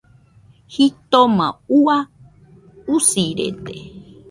[0.73, 1.47] Jitoma
[1.79, 1.97] ua,
[2.95, 3.77] usirede.